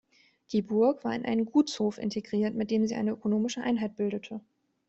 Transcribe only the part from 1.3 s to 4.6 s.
Gutshof integriert, mit dem sie eine ökonomische Einheit bildete.